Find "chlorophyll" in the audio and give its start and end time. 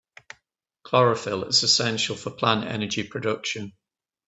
0.81-1.43